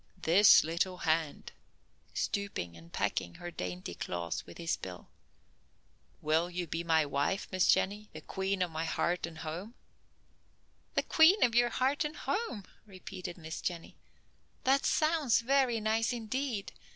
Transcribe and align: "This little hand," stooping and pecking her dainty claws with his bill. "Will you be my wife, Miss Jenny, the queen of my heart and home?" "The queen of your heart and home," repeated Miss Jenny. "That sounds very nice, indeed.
"This 0.19 0.63
little 0.63 0.97
hand," 0.97 1.51
stooping 2.15 2.75
and 2.75 2.91
pecking 2.91 3.35
her 3.35 3.51
dainty 3.51 3.93
claws 3.93 4.43
with 4.47 4.57
his 4.57 4.75
bill. 4.75 5.09
"Will 6.23 6.49
you 6.49 6.65
be 6.65 6.83
my 6.83 7.05
wife, 7.05 7.47
Miss 7.51 7.67
Jenny, 7.67 8.09
the 8.11 8.21
queen 8.21 8.63
of 8.63 8.71
my 8.71 8.85
heart 8.85 9.27
and 9.27 9.37
home?" 9.37 9.75
"The 10.95 11.03
queen 11.03 11.43
of 11.43 11.53
your 11.53 11.69
heart 11.69 12.03
and 12.03 12.15
home," 12.15 12.65
repeated 12.87 13.37
Miss 13.37 13.61
Jenny. 13.61 13.95
"That 14.63 14.87
sounds 14.87 15.41
very 15.41 15.79
nice, 15.79 16.11
indeed. 16.11 16.73